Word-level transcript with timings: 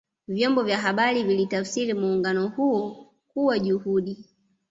vyombo 0.27 0.63
vya 0.63 0.77
habari 0.77 1.23
vilitafsiri 1.23 1.93
muungano 1.93 2.47
huo 2.47 3.11
kuwa 3.27 3.59
juhudi 3.59 4.25